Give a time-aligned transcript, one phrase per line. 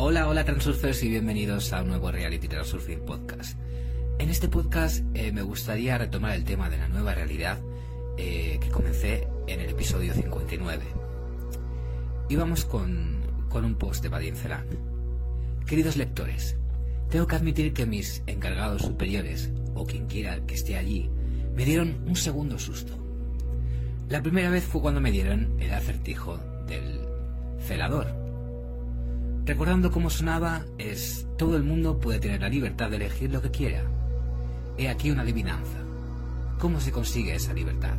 [0.00, 3.58] Hola, hola Transurfers y bienvenidos a un nuevo Reality Transurfing Podcast.
[4.18, 7.58] En este podcast eh, me gustaría retomar el tema de la nueva realidad
[8.16, 10.84] eh, que comencé en el episodio 59.
[12.28, 14.87] Íbamos con, con un post de Badin Celan.
[15.68, 16.56] Queridos lectores,
[17.10, 21.10] tengo que admitir que mis encargados superiores, o quien quiera que esté allí,
[21.54, 22.94] me dieron un segundo susto.
[24.08, 27.00] La primera vez fue cuando me dieron el acertijo del
[27.60, 28.28] celador
[29.48, 33.50] Recordando cómo sonaba, es todo el mundo puede tener la libertad de elegir lo que
[33.50, 33.82] quiera.
[34.76, 35.78] He aquí una adivinanza.
[36.58, 37.96] ¿Cómo se consigue esa libertad?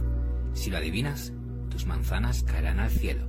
[0.54, 1.34] Si lo adivinas,
[1.72, 3.29] tus manzanas caerán al cielo.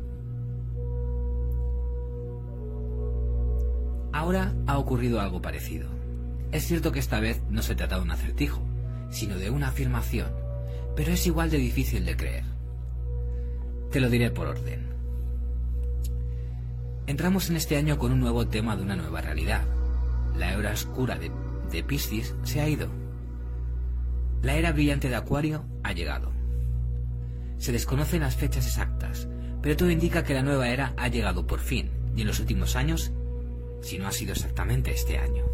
[4.12, 5.88] Ahora ha ocurrido algo parecido.
[6.52, 8.60] Es cierto que esta vez no se trata de un acertijo,
[9.10, 10.30] sino de una afirmación,
[10.96, 12.44] pero es igual de difícil de creer.
[13.90, 14.88] Te lo diré por orden.
[17.06, 19.64] Entramos en este año con un nuevo tema de una nueva realidad.
[20.36, 21.30] La era oscura de,
[21.70, 22.88] de Piscis se ha ido.
[24.42, 26.32] La era brillante de Acuario ha llegado.
[27.58, 29.28] Se desconocen las fechas exactas,
[29.60, 32.74] pero todo indica que la nueva era ha llegado por fin, y en los últimos
[32.74, 33.12] años,
[33.82, 35.44] si no ha sido exactamente este año.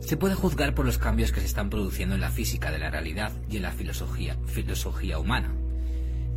[0.00, 2.90] Se puede juzgar por los cambios que se están produciendo en la física de la
[2.90, 5.54] realidad y en la filosofía, filosofía humana.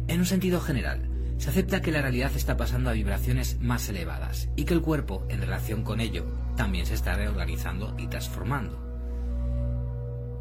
[0.07, 4.49] En un sentido general, se acepta que la realidad está pasando a vibraciones más elevadas
[4.55, 6.25] y que el cuerpo, en relación con ello,
[6.55, 8.79] también se está reorganizando y transformando.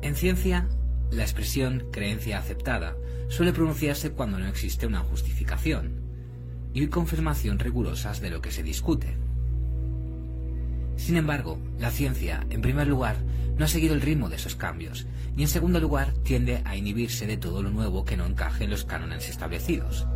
[0.02, 0.68] En ciencia,
[1.10, 2.96] la expresión creencia aceptada
[3.28, 6.01] suele pronunciarse cuando no existe una justificación
[6.74, 9.16] y confirmación rigurosas de lo que se discute.
[10.96, 13.16] Sin embargo, la ciencia, en primer lugar,
[13.58, 15.06] no ha seguido el ritmo de esos cambios,
[15.36, 18.70] y en segundo lugar tiende a inhibirse de todo lo nuevo que no encaje en
[18.70, 20.06] los cánones establecidos.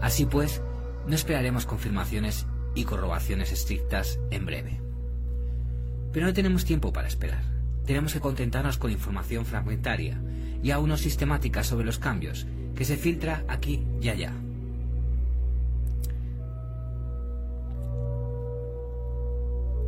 [0.00, 0.60] Así pues,
[1.06, 4.80] no esperaremos confirmaciones y corrobaciones estrictas en breve.
[6.12, 7.42] Pero no tenemos tiempo para esperar.
[7.86, 10.20] Tenemos que contentarnos con información fragmentaria
[10.62, 14.32] y aún no sistemática sobre los cambios, que se filtra aquí y allá.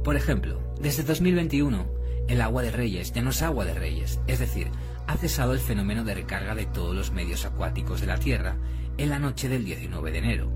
[0.06, 1.84] Por ejemplo, desde 2021,
[2.28, 4.68] el agua de Reyes ya no es agua de Reyes, es decir,
[5.08, 8.56] ha cesado el fenómeno de recarga de todos los medios acuáticos de la Tierra
[8.98, 10.52] en la noche del 19 de enero,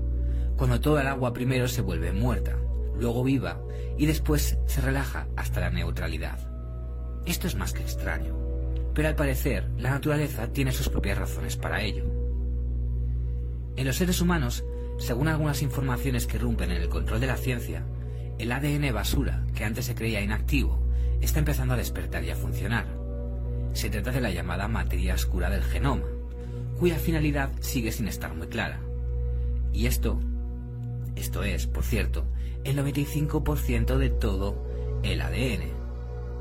[0.55, 2.55] cuando toda el agua primero se vuelve muerta,
[2.97, 3.61] luego viva
[3.97, 6.39] y después se relaja hasta la neutralidad.
[7.25, 8.33] Esto es más que extraño,
[8.93, 12.05] pero al parecer la naturaleza tiene sus propias razones para ello.
[13.75, 14.63] En los seres humanos,
[14.97, 17.83] según algunas informaciones que rompen en el control de la ciencia,
[18.41, 20.79] el ADN basura, que antes se creía inactivo,
[21.21, 22.87] está empezando a despertar y a funcionar.
[23.73, 26.07] Se trata de la llamada materia oscura del genoma,
[26.79, 28.81] cuya finalidad sigue sin estar muy clara.
[29.71, 30.19] Y esto,
[31.15, 32.25] esto es, por cierto,
[32.63, 34.67] el 95% de todo
[35.03, 35.69] el ADN.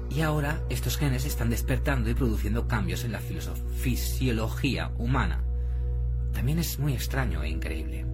[0.08, 5.44] Y ahora estos genes están despertando y produciendo cambios en la fisiología humana.
[6.32, 8.06] También es muy extraño e increíble.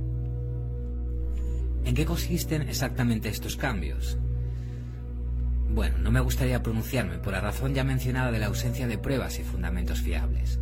[1.87, 4.19] ¿En qué consisten exactamente estos cambios?
[5.71, 9.39] Bueno, no me gustaría pronunciarme por la razón ya mencionada de la ausencia de pruebas
[9.39, 10.59] y fundamentos fiables.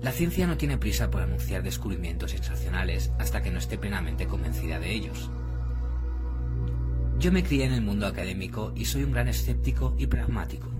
[0.00, 4.78] La ciencia no tiene prisa por anunciar descubrimientos sensacionales hasta que no esté plenamente convencida
[4.78, 5.28] de ellos.
[7.18, 10.70] Yo me crié en el mundo académico y soy un gran escéptico y pragmático.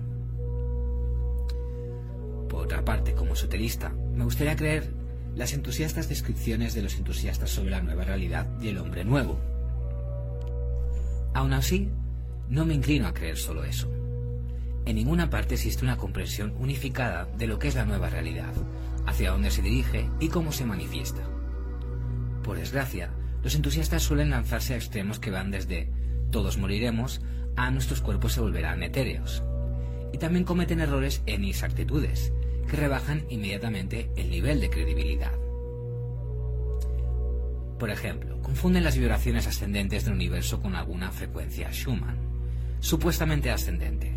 [2.49, 4.91] Por otra parte, como esoterista, me gustaría creer
[5.35, 9.50] las entusiastas descripciones de los entusiastas sobre la nueva realidad y el hombre nuevo.
[11.33, 11.89] Aún así,
[12.49, 13.91] no me inclino a creer solo eso.
[14.85, 18.53] En ninguna parte existe una comprensión unificada de lo que es la nueva realidad,
[19.05, 21.21] hacia dónde se dirige y cómo se manifiesta.
[22.43, 23.11] Por desgracia,
[23.43, 25.89] los entusiastas suelen lanzarse a extremos que van desde
[26.31, 27.21] todos moriremos
[27.57, 29.43] a nuestros cuerpos se volverán etéreos.
[30.13, 32.33] Y también cometen errores en inexactitudes,
[32.67, 35.40] que rebajan inmediatamente el nivel de credibilidad.
[37.81, 42.15] Por ejemplo, confunden las vibraciones ascendentes del universo con alguna frecuencia Schumann,
[42.79, 44.15] supuestamente ascendente.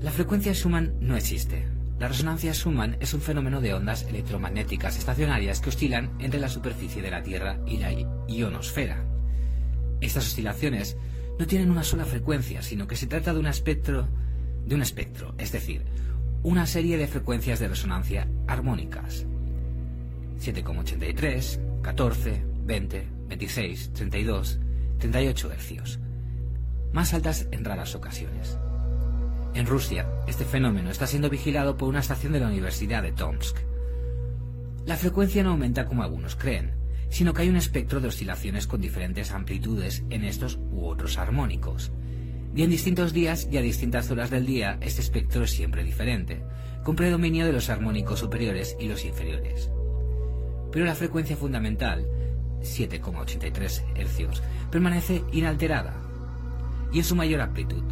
[0.00, 5.60] La frecuencia Schumann no existe, la resonancia Schumann es un fenómeno de ondas electromagnéticas estacionarias
[5.60, 7.92] que oscilan entre la superficie de la Tierra y la
[8.28, 9.04] ionosfera.
[10.00, 10.96] Estas oscilaciones
[11.38, 14.08] no tienen una sola frecuencia, sino que se trata de un espectro,
[14.64, 15.84] de un espectro, es decir,
[16.42, 19.26] una serie de frecuencias de resonancia armónicas.
[20.44, 24.60] 7,83, 14, 20, 26, 32,
[24.98, 25.98] 38 Hz,
[26.92, 28.58] más altas en raras ocasiones.
[29.54, 33.56] En Rusia, este fenómeno está siendo vigilado por una estación de la Universidad de Tomsk.
[34.84, 36.74] La frecuencia no aumenta como algunos creen,
[37.08, 41.90] sino que hay un espectro de oscilaciones con diferentes amplitudes en estos u otros armónicos.
[42.54, 46.42] Y en distintos días y a distintas horas del día este espectro es siempre diferente,
[46.82, 49.70] con predominio de los armónicos superiores y los inferiores.
[50.74, 52.04] Pero la frecuencia fundamental,
[52.60, 54.42] 7,83 Hz,
[54.72, 55.94] permanece inalterada
[56.92, 57.84] y en su mayor amplitud.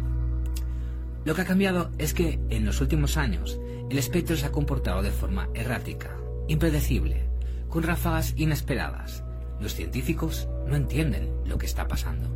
[1.23, 3.57] Lo que ha cambiado es que en los últimos años
[3.89, 6.17] el espectro se ha comportado de forma errática,
[6.49, 7.29] impredecible,
[7.69, 9.23] con ráfagas inesperadas.
[9.61, 12.35] Los científicos no entienden lo que está pasando.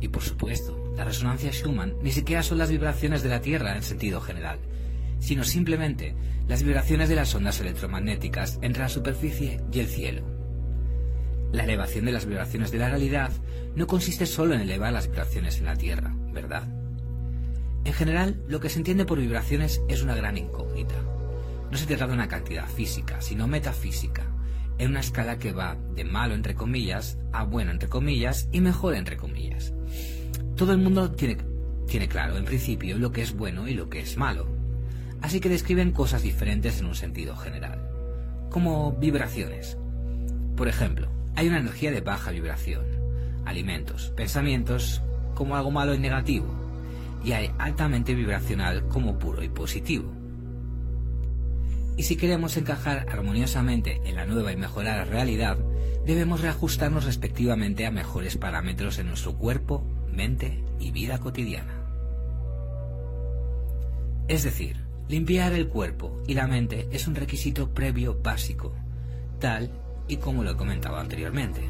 [0.00, 3.82] Y por supuesto, la resonancia Schumann ni siquiera son las vibraciones de la Tierra en
[3.82, 4.60] sentido general,
[5.18, 6.14] sino simplemente
[6.48, 10.22] las vibraciones de las ondas electromagnéticas entre la superficie y el cielo.
[11.52, 13.30] La elevación de las vibraciones de la realidad
[13.76, 16.68] no consiste solo en elevar las vibraciones en la Tierra, ¿verdad?
[17.84, 20.94] En general, lo que se entiende por vibraciones es una gran incógnita.
[21.70, 24.26] No se trata de una cantidad física, sino metafísica,
[24.78, 28.94] en una escala que va de malo entre comillas a bueno entre comillas y mejor
[28.94, 29.74] entre comillas.
[30.56, 31.38] Todo el mundo tiene,
[31.86, 34.48] tiene claro en principio lo que es bueno y lo que es malo,
[35.24, 37.80] así que describen cosas diferentes en un sentido general,
[38.50, 39.78] como vibraciones.
[40.54, 42.84] Por ejemplo, hay una energía de baja vibración,
[43.46, 45.00] alimentos, pensamientos
[45.34, 46.46] como algo malo y negativo,
[47.24, 50.12] y hay altamente vibracional como puro y positivo.
[51.96, 55.56] Y si queremos encajar armoniosamente en la nueva y mejorada realidad,
[56.04, 61.80] debemos reajustarnos respectivamente a mejores parámetros en nuestro cuerpo, mente y vida cotidiana.
[64.28, 68.74] Es decir, limpiar el cuerpo y la mente es un requisito previo básico,
[69.38, 69.70] tal
[70.08, 71.62] y como lo he comentado anteriormente.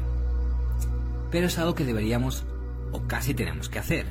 [1.31, 2.45] Pero es algo que deberíamos
[2.91, 4.05] o casi tenemos que hacer.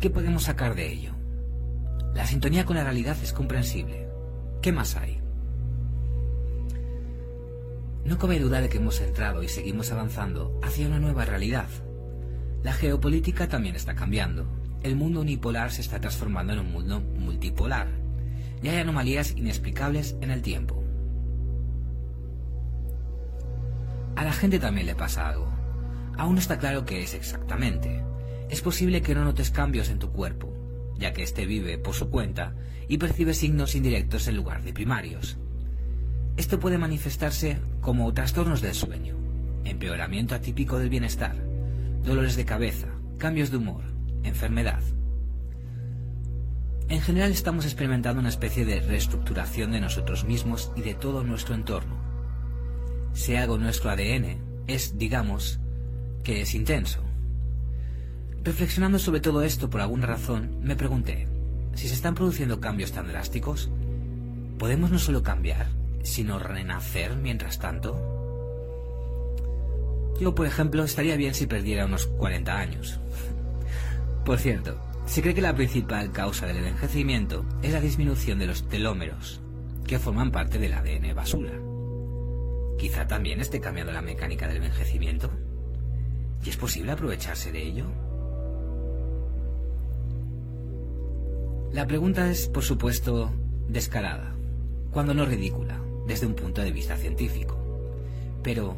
[0.00, 1.12] ¿Qué podemos sacar de ello?
[2.14, 4.08] La sintonía con la realidad es comprensible.
[4.60, 5.20] ¿Qué más hay?
[8.04, 11.68] No cabe duda de que hemos entrado y seguimos avanzando hacia una nueva realidad.
[12.62, 14.46] La geopolítica también está cambiando.
[14.86, 17.88] El mundo unipolar se está transformando en un mundo multipolar.
[18.62, 20.80] Y hay anomalías inexplicables en el tiempo.
[24.14, 25.52] A la gente también le pasa algo.
[26.16, 28.00] Aún no está claro qué es exactamente.
[28.48, 30.54] Es posible que no notes cambios en tu cuerpo,
[30.96, 32.54] ya que éste vive por su cuenta
[32.86, 35.36] y percibe signos indirectos en lugar de primarios.
[36.36, 39.16] Esto puede manifestarse como trastornos del sueño,
[39.64, 41.34] empeoramiento atípico del bienestar,
[42.04, 42.86] dolores de cabeza,
[43.18, 43.95] cambios de humor,
[44.26, 44.82] enfermedad.
[46.88, 51.54] En general estamos experimentando una especie de reestructuración de nosotros mismos y de todo nuestro
[51.54, 52.06] entorno
[53.16, 54.36] si algo nuestro ADN
[54.66, 55.58] es, digamos,
[56.22, 57.00] que es intenso.
[58.44, 61.26] Reflexionando sobre todo esto por alguna razón, me pregunté,
[61.74, 63.70] si se están produciendo cambios tan drásticos,
[64.58, 65.68] ¿podemos no solo cambiar,
[66.02, 67.98] sino renacer mientras tanto?
[70.20, 73.00] Yo, por ejemplo, estaría bien si perdiera unos 40 años.
[74.26, 74.76] Por cierto,
[75.06, 79.40] se cree que la principal causa del envejecimiento es la disminución de los telómeros,
[79.86, 81.52] que forman parte del ADN basura.
[82.76, 85.30] Quizá también esté cambiando la mecánica del envejecimiento.
[86.44, 87.86] ¿Y es posible aprovecharse de ello?
[91.72, 93.32] La pregunta es, por supuesto,
[93.68, 94.34] descarada,
[94.90, 97.56] cuando no ridícula, desde un punto de vista científico.
[98.42, 98.76] Pero,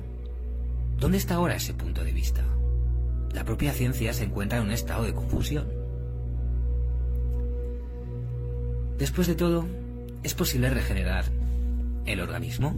[0.98, 2.44] ¿dónde está ahora ese punto de vista?
[3.32, 5.68] La propia ciencia se encuentra en un estado de confusión.
[8.98, 9.66] Después de todo,
[10.22, 11.24] ¿es posible regenerar
[12.06, 12.76] el organismo?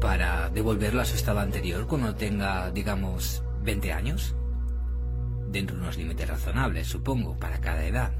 [0.00, 4.34] para devolverlo a su estado anterior cuando tenga, digamos, 20 años?
[5.50, 8.12] Dentro de unos límites razonables, supongo, para cada edad.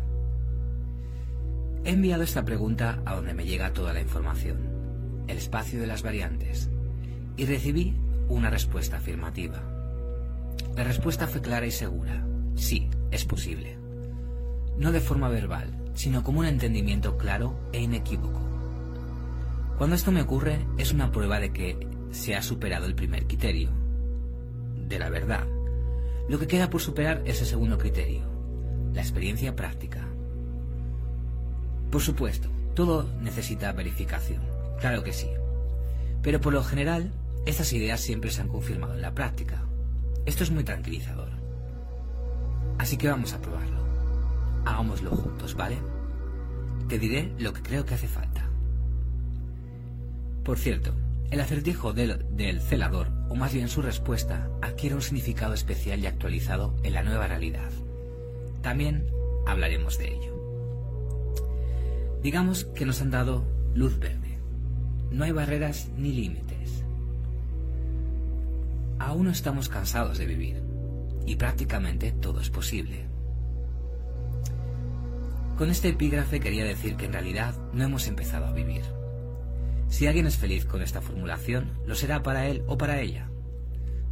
[1.85, 6.03] He enviado esta pregunta a donde me llega toda la información, el espacio de las
[6.03, 6.71] variantes,
[7.37, 7.95] y recibí
[8.29, 9.63] una respuesta afirmativa.
[10.75, 12.27] La respuesta fue clara y segura.
[12.55, 13.79] Sí, es posible.
[14.79, 18.41] No de forma verbal, sino como un entendimiento claro e inequívoco.
[19.79, 23.71] Cuando esto me ocurre es una prueba de que se ha superado el primer criterio,
[24.89, 25.47] de la verdad.
[26.29, 28.23] Lo que queda por superar es el segundo criterio,
[28.95, 30.07] la experiencia práctica.
[31.91, 34.43] Por supuesto, todo necesita verificación,
[34.81, 35.29] claro que sí.
[36.23, 37.13] Pero por lo general,
[37.47, 39.65] estas ideas siempre se han confirmado en la práctica.
[40.27, 41.31] Esto es muy tranquilizador.
[42.79, 43.87] Así que vamos a probarlo.
[44.65, 45.79] Hagámoslo juntos, ¿vale?
[46.89, 48.51] Te diré lo que creo que hace falta.
[50.45, 50.93] Por cierto,
[51.31, 56.07] el acertijo del, del, celador, o más bien su respuesta, adquiere un significado especial y
[56.07, 57.71] actualizado en la nueva realidad.
[58.63, 59.07] También
[59.47, 60.37] hablaremos de ello.
[62.23, 64.39] Digamos que nos han dado luz verde.
[65.13, 66.86] No hay barreras ni límites.
[69.07, 70.61] Aún no estamos cansados de vivir
[71.27, 73.07] y prácticamente todo es posible.
[75.57, 78.83] Con este epígrafe quería decir que en realidad no hemos empezado a vivir.
[79.87, 83.31] Si alguien es feliz con esta formulación, lo será para él o para ella.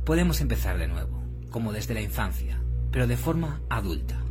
[0.04, 4.22] Podemos empezar de nuevo, como desde la infancia, pero de forma adulta.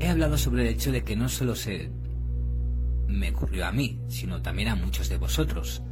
[0.00, 1.90] He hablado sobre el hecho de que no solo se
[3.08, 5.82] me ocurrió a mí, sino también a muchos de vosotros,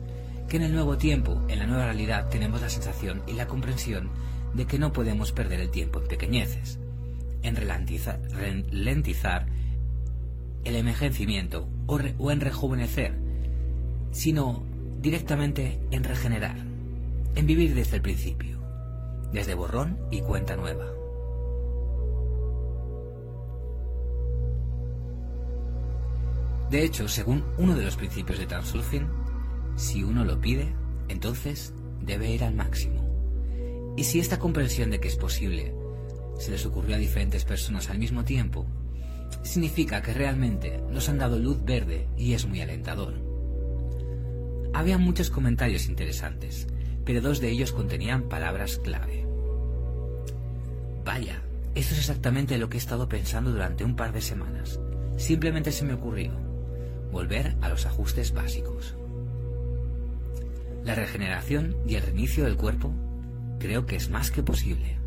[0.49, 4.11] que en el nuevo tiempo, en la nueva realidad, tenemos la sensación y la comprensión
[4.55, 6.79] de que no podemos perder el tiempo en pequeñeces,
[7.43, 9.47] en ralentizar,
[10.65, 13.15] el envejecimiento o, en rejuvenecer,
[14.13, 14.63] sino
[15.01, 16.57] directamente en regenerar,
[17.35, 18.59] en vivir desde el principio,
[19.33, 20.87] desde borrón y cuenta nueva.
[26.71, 29.24] De hecho, según uno de los principios de Transurfing,
[29.77, 30.75] si uno lo pide,
[31.09, 33.05] entonces debe ir al máximo.
[33.97, 35.75] Y si esta comprensión de que es posible
[36.39, 38.67] se les ocurrió a diferentes personas al mismo tiempo,
[39.43, 43.15] significa que realmente nos han dado luz verde y es muy alentador.
[44.73, 46.67] Había muchos comentarios interesantes,
[47.05, 49.25] pero dos de ellos contenían palabras clave.
[51.05, 51.43] Vaya,
[51.75, 54.81] esto es exactamente lo que he estado pensando durante un par de semanas.
[55.17, 56.33] Simplemente se me ocurrió
[57.13, 58.97] volver a los ajustes básicos.
[60.85, 62.93] La regeneración y el reinicio del cuerpo
[63.59, 64.99] creo que es más que posible.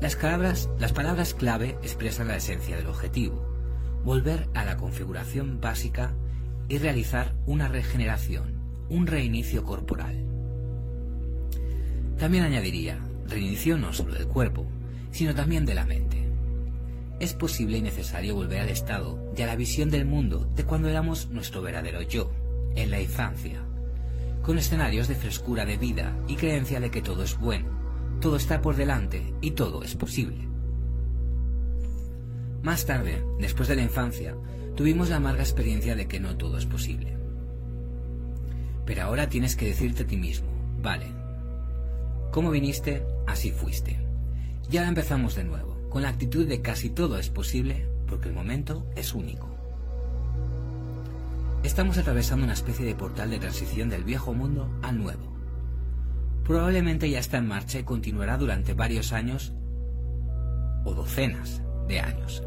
[0.00, 3.44] Las palabras, las palabras clave expresan la esencia del objetivo,
[4.04, 6.12] volver a la configuración básica
[6.68, 8.54] y realizar una regeneración,
[8.88, 10.26] un reinicio corporal.
[12.18, 14.64] También añadiría, reinicio no solo del cuerpo,
[15.10, 16.24] sino también de la mente.
[17.18, 20.88] Es posible y necesario volver al estado y a la visión del mundo de cuando
[20.88, 22.32] éramos nuestro verdadero yo,
[22.74, 23.62] en la infancia,
[24.42, 28.60] con escenarios de frescura de vida y creencia de que todo es bueno, todo está
[28.60, 30.48] por delante y todo es posible.
[32.62, 34.36] Más tarde, después de la infancia,
[34.76, 37.16] tuvimos la amarga experiencia de que no todo es posible.
[38.84, 40.48] Pero ahora tienes que decirte a ti mismo,
[40.80, 41.06] vale,
[42.30, 43.98] como viniste, así fuiste.
[44.70, 48.34] Y ahora empezamos de nuevo, con la actitud de casi todo es posible, porque el
[48.34, 49.51] momento es único.
[51.64, 55.32] Estamos atravesando una especie de portal de transición del viejo mundo al nuevo.
[56.44, 59.52] Probablemente ya está en marcha y continuará durante varios años
[60.84, 62.42] o docenas de años.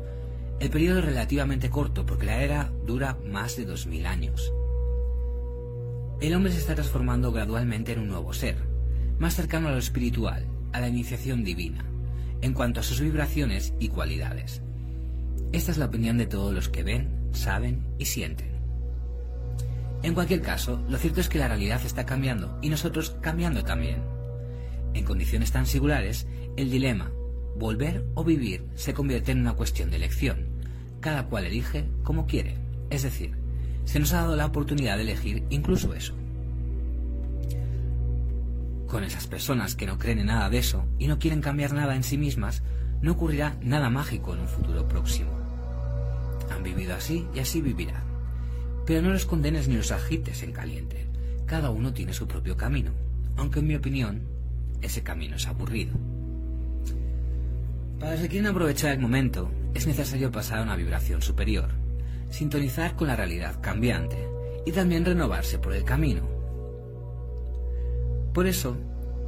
[0.59, 4.53] El periodo es relativamente corto porque la era dura más de 2000 años.
[6.19, 8.57] El hombre se está transformando gradualmente en un nuevo ser,
[9.17, 11.85] más cercano a lo espiritual, a la iniciación divina,
[12.41, 14.61] en cuanto a sus vibraciones y cualidades.
[15.53, 18.54] Esta es la opinión de todos los que ven, saben y sienten.
[20.05, 24.03] En cualquier caso, lo cierto es que la realidad está cambiando y nosotros cambiando también.
[24.93, 27.11] En condiciones tan singulares, el dilema,
[27.57, 30.45] volver o vivir, se convierte en una cuestión de elección.
[30.99, 32.55] Cada cual elige como quiere.
[32.91, 33.31] Es decir,
[33.85, 36.13] se nos ha dado la oportunidad de elegir incluso eso.
[38.87, 41.95] Con esas personas que no creen en nada de eso y no quieren cambiar nada
[41.95, 42.61] en sí mismas,
[43.01, 45.31] no ocurrirá nada mágico en un futuro próximo.
[46.51, 48.14] Han vivido así y así vivirán.
[48.85, 51.07] Pero no los condenes ni los agites en caliente.
[51.45, 52.91] Cada uno tiene su propio camino,
[53.37, 54.21] aunque en mi opinión
[54.81, 55.93] ese camino es aburrido.
[57.99, 61.69] Para los que quieren aprovechar el momento, es necesario pasar a una vibración superior,
[62.29, 64.17] sintonizar con la realidad cambiante
[64.65, 66.27] y también renovarse por el camino.
[68.33, 68.77] Por eso,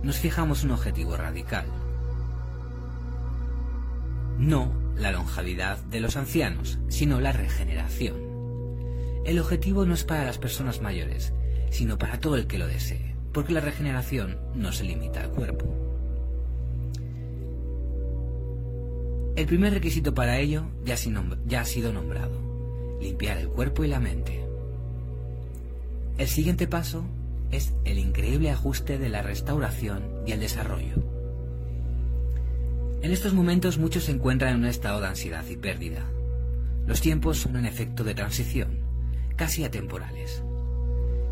[0.03, 1.65] nos fijamos un objetivo radical.
[4.37, 8.26] No la longevidad de los ancianos, sino la regeneración.
[9.27, 11.33] El objetivo no es para las personas mayores,
[11.69, 15.65] sino para todo el que lo desee, porque la regeneración no se limita al cuerpo.
[19.35, 24.45] El primer requisito para ello ya, ha sido nombrado, limpiar el cuerpo y la mente.
[26.17, 27.03] El siguiente paso
[27.51, 31.03] es el increíble ajuste de la restauración y el desarrollo.
[33.01, 36.05] En estos momentos muchos se encuentran en un estado de ansiedad y pérdida.
[36.85, 38.86] Los tiempos son un efecto de transición
[39.37, 40.43] casi atemporales.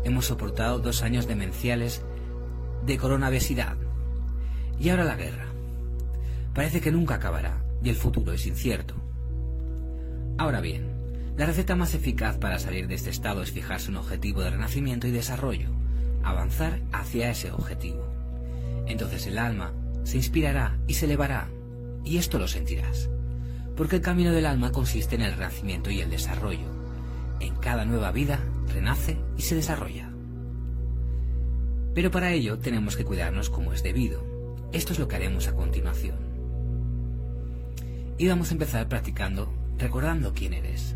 [0.04, 2.02] Hemos soportado dos años demenciales
[2.86, 3.76] de coronavesidad
[4.80, 5.46] y ahora la guerra.
[6.54, 8.94] Parece que nunca acabará y el futuro es incierto.
[10.38, 10.96] Ahora bien,
[11.36, 15.06] La receta más eficaz para salir de este estado es fijarse un objetivo de renacimiento
[15.06, 15.68] y desarrollo,
[16.22, 18.06] avanzar hacia ese objetivo.
[18.86, 21.48] Entonces el alma se inspirará y se elevará,
[22.04, 23.10] y esto lo sentirás,
[23.76, 26.75] porque el camino del alma consiste en el renacimiento y el desarrollo.
[27.66, 28.38] Cada nueva vida
[28.72, 30.08] renace y se desarrolla.
[31.96, 34.22] Pero para ello tenemos que cuidarnos como es debido.
[34.72, 36.16] Esto es lo que haremos a continuación.
[38.18, 40.94] Y vamos a empezar practicando recordando quién eres.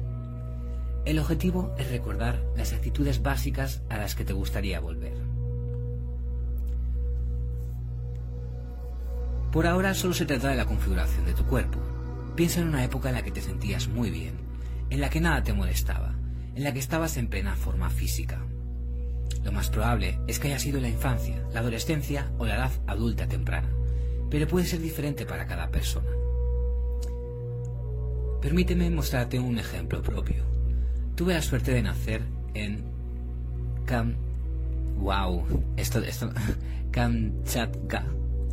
[1.05, 5.17] El objetivo es recordar las actitudes básicas a las que te gustaría volver.
[9.51, 11.81] Por ahora solo se trata de la configuración de tu cuerpo.
[12.37, 14.35] Piensa en una época en la que te sentías muy bien,
[14.89, 16.20] en la que nada te molestaba,
[16.55, 18.41] en la que estabas en plena forma física.
[19.45, 23.27] Lo más probable es que haya sido la infancia, la adolescencia o la edad adulta
[23.27, 23.69] temprana,
[24.31, 26.11] pero puede ser diferente para cada persona.
[28.41, 30.45] Permíteme mostrarte un ejemplo propio.
[31.15, 32.23] Tuve la suerte de nacer
[32.55, 32.83] en
[33.85, 34.15] Kam...
[34.99, 36.31] Wow, esto, esto,
[36.91, 38.05] Kamchatka.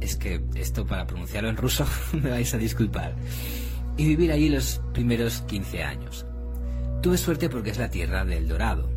[0.01, 3.15] Es que esto para pronunciarlo en ruso me vais a disculpar.
[3.97, 6.25] Y vivir allí los primeros 15 años.
[7.01, 8.89] Tuve suerte porque es la tierra del dorado,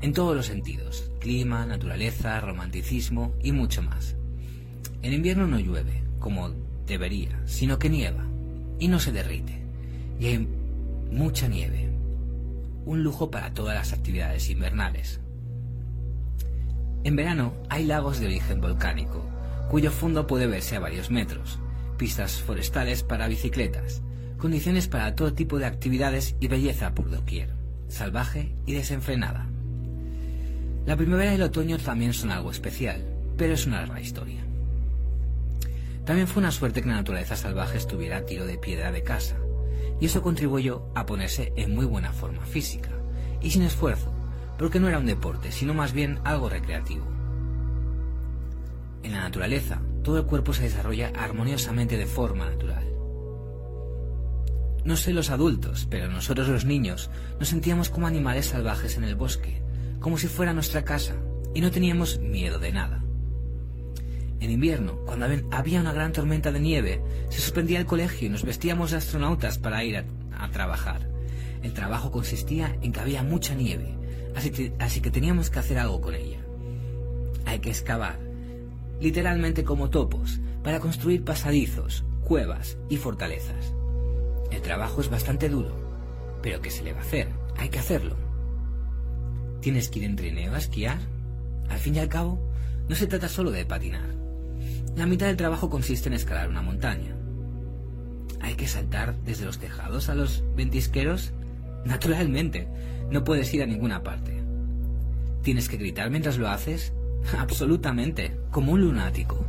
[0.00, 4.14] en todos los sentidos, clima, naturaleza, romanticismo y mucho más.
[5.02, 6.50] En invierno no llueve, como
[6.86, 8.24] debería, sino que nieva,
[8.78, 9.60] y no se derrite,
[10.20, 10.48] y hay
[11.10, 11.90] mucha nieve,
[12.86, 15.20] un lujo para todas las actividades invernales.
[17.02, 19.24] En verano hay lagos de origen volcánico,
[19.68, 21.58] cuyo fondo puede verse a varios metros,
[21.96, 24.00] pistas forestales para bicicletas,
[24.38, 27.50] condiciones para todo tipo de actividades y belleza por doquier,
[27.88, 29.46] salvaje y desenfrenada.
[30.86, 33.04] La primavera y el otoño también son algo especial,
[33.36, 34.44] pero es una larga historia.
[36.04, 39.36] También fue una suerte que la naturaleza salvaje estuviera a tiro de piedra de casa,
[40.00, 42.90] y eso contribuyó a ponerse en muy buena forma física,
[43.42, 44.12] y sin esfuerzo,
[44.56, 47.04] porque no era un deporte, sino más bien algo recreativo.
[49.02, 52.77] En la naturaleza, todo el cuerpo se desarrolla armoniosamente de forma natural.
[54.88, 59.16] No sé los adultos, pero nosotros los niños nos sentíamos como animales salvajes en el
[59.16, 59.60] bosque,
[60.00, 61.14] como si fuera nuestra casa,
[61.54, 63.04] y no teníamos miedo de nada.
[64.40, 68.44] En invierno, cuando había una gran tormenta de nieve, se suspendía el colegio y nos
[68.44, 71.06] vestíamos de astronautas para ir a, trabajar.
[71.62, 73.94] El trabajo consistía en que había mucha nieve,
[74.34, 76.38] así así que teníamos que hacer algo con ella.
[77.44, 78.18] Hay que excavar,
[79.02, 83.74] literalmente como topos, para construir pasadizos, cuevas y fortalezas.
[84.50, 85.74] El trabajo es bastante duro,
[86.42, 87.28] pero ¿qué se le va a hacer?
[87.56, 88.16] Hay que hacerlo.
[89.60, 90.98] ¿Tienes que ir en trineo a esquiar?
[91.68, 92.38] Al fin y al cabo,
[92.88, 94.14] no se trata solo de patinar.
[94.96, 97.14] La mitad del trabajo consiste en escalar una montaña.
[98.40, 101.32] ¿Hay que saltar desde los tejados a los ventisqueros?
[101.84, 102.68] Naturalmente,
[103.10, 104.42] no puedes ir a ninguna parte.
[105.42, 106.92] ¿Tienes que gritar mientras lo haces?
[107.38, 109.44] Absolutamente, como un lunático.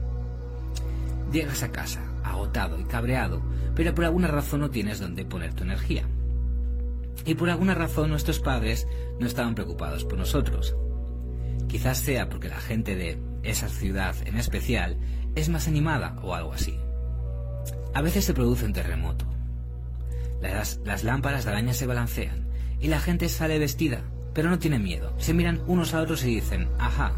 [1.31, 3.41] Llegas a casa, agotado y cabreado,
[3.75, 6.08] pero por alguna razón no tienes dónde poner tu energía.
[7.25, 8.88] Y por alguna razón nuestros padres
[9.19, 10.75] no estaban preocupados por nosotros.
[11.67, 14.97] Quizás sea porque la gente de esa ciudad en especial
[15.36, 16.77] es más animada o algo así.
[17.93, 19.25] A veces se produce un terremoto.
[20.41, 22.47] Las, lámparas de araña se balancean
[22.79, 24.03] y la gente sale vestida,
[24.34, 25.13] pero no tiene miedo.
[25.17, 27.13] Se miran unos a otros y dicen, ajá,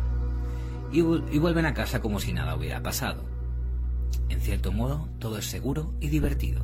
[0.92, 3.31] y, y vuelven a casa como si nada hubiera pasado.
[4.30, 6.64] En cierto modo, todo es seguro y divertido.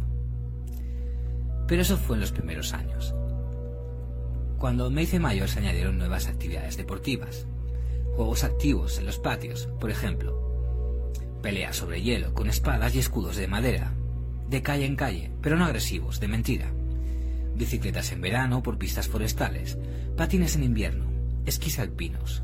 [1.67, 3.13] Pero eso fue en los primeros años.
[4.57, 7.45] Cuando me hice mayor se añadieron nuevas actividades deportivas,
[8.15, 10.47] juegos activos en los patios, por ejemplo,
[11.41, 13.93] Pelea sobre hielo, con espadas y escudos de madera,
[14.49, 16.71] de calle en calle, pero no agresivos, de mentira.
[17.55, 19.77] Bicicletas en verano por pistas forestales,
[20.15, 21.05] patines en invierno,
[21.45, 22.43] esquís alpinos.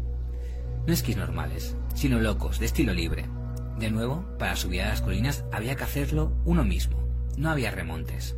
[0.86, 3.26] No esquís normales, sino locos, de estilo libre.
[3.80, 6.98] De nuevo, para subir a las colinas había que hacerlo uno mismo,
[7.38, 8.36] no había remontes.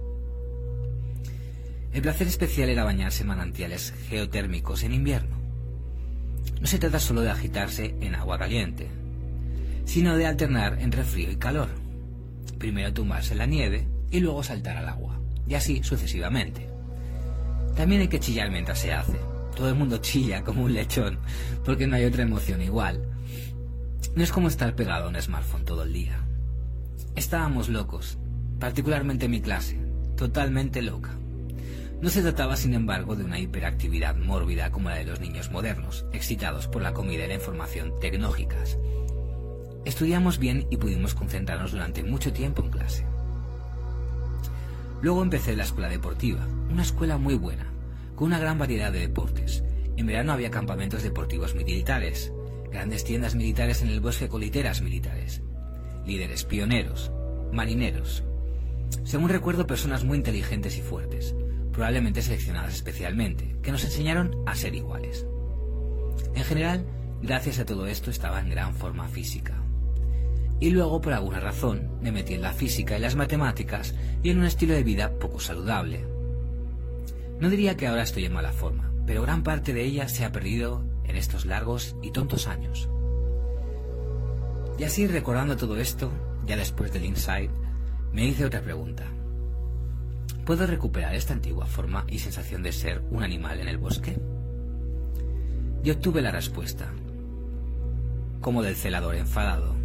[1.92, 5.38] El placer especial era bañarse en manantiales geotérmicos en invierno.
[6.60, 8.90] No se trata solo de agitarse en agua caliente,
[9.86, 11.70] sino de alternar entre frío y calor.
[12.58, 16.70] Primero tumbarse en la nieve y luego saltar al agua, y así sucesivamente.
[17.76, 19.20] También hay que chillar mientras se hace.
[19.56, 21.20] Todo el mundo chilla como un lechón,
[21.64, 23.15] porque no hay otra emoción igual.
[24.16, 26.20] No es como estar pegado a un smartphone todo el día.
[27.16, 28.18] Estábamos locos,
[28.60, 29.80] particularmente mi clase,
[30.16, 31.12] totalmente loca.
[32.02, 36.06] No se trataba, sin embargo, de una hiperactividad mórbida como la de los niños modernos,
[36.14, 38.78] excitados por la comida y la información tecnológicas,
[39.86, 43.06] Estudiamos bien y pudimos concentrarnos durante mucho tiempo en clase.
[45.04, 46.40] Luego empecé la escuela deportiva,
[46.72, 47.68] una escuela muy buena,
[48.16, 49.64] con una gran variedad de deportes.
[49.96, 52.34] En verano había campamentos deportivos militares,
[52.76, 55.42] grandes tiendas militares en el bosque con literas militares,
[56.06, 57.10] líderes pioneros,
[57.54, 58.26] marineros.
[59.06, 61.34] Según recuerdo, personas muy inteligentes y fuertes,
[61.72, 65.26] probablemente seleccionadas especialmente, que nos enseñaron a ser iguales.
[66.36, 66.86] En general,
[67.22, 69.56] gracias a todo esto estaba en gran forma física.
[70.60, 74.40] Y luego, por alguna razón, me metí en la física y las matemáticas y en
[74.40, 76.06] un estilo de vida poco saludable.
[77.40, 80.34] No diría que ahora estoy en mala forma, pero gran parte de ella se ha
[80.34, 82.90] perdido en estos largos y tontos años.
[84.78, 86.12] Y así recordando todo esto,
[86.46, 87.52] ya después del insight,
[88.12, 89.04] me hice otra pregunta.
[90.46, 94.18] ¿Puedo recuperar esta antigua forma y sensación de ser un animal en el bosque?
[95.84, 96.92] Y obtuve la respuesta,
[98.42, 99.76] como del celador enfadado.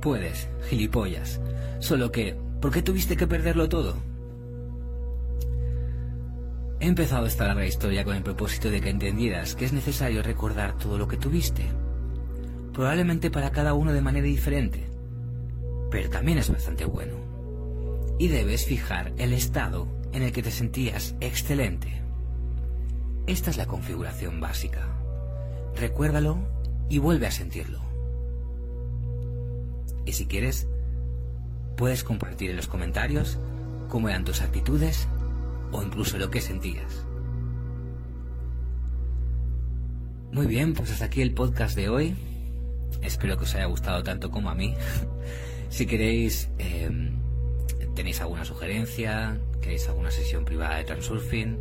[0.00, 1.40] Puedes, gilipollas,
[1.78, 4.09] solo que, ¿por qué tuviste que perderlo todo?
[6.80, 10.78] He empezado esta larga historia con el propósito de que entendieras que es necesario recordar
[10.78, 11.66] todo lo que tuviste,
[12.72, 14.88] probablemente para cada uno de manera diferente,
[15.90, 17.16] pero también es bastante bueno.
[18.18, 22.00] Y debes fijar el estado en el que te sentías excelente.
[23.26, 24.88] Esta es la configuración básica.
[25.76, 26.38] Recuérdalo
[26.88, 27.80] y vuelve a sentirlo.
[30.06, 30.66] Y si quieres,
[31.76, 33.38] puedes compartir en los comentarios
[33.90, 35.06] cómo eran tus actitudes
[35.72, 37.06] o incluso lo que sentías.
[40.32, 42.14] Muy bien, pues hasta aquí el podcast de hoy.
[43.02, 44.74] Espero que os haya gustado tanto como a mí.
[45.68, 47.18] si queréis, em,
[47.94, 51.58] tenéis alguna sugerencia, queréis alguna sesión privada de Transurfing,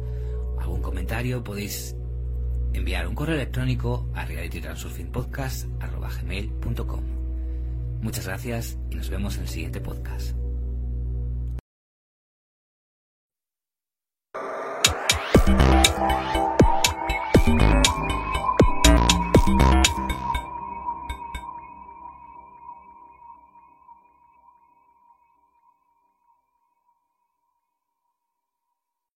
[0.59, 1.95] algún comentario, podéis
[2.73, 7.03] enviar un correo electrónico a realitytransurfingpodcast.com.
[8.01, 10.38] Muchas gracias y nos vemos en el siguiente podcast.